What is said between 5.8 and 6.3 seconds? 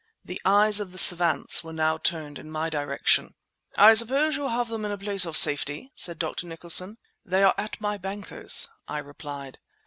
said